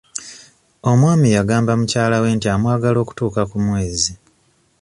Omwami 0.89 1.27
yagamba 1.37 1.71
mukyala 1.79 2.17
we 2.23 2.29
nti 2.35 2.47
amwagala 2.55 2.97
okutuuka 3.03 3.41
ku 3.49 3.57
mwezi. 3.65 4.13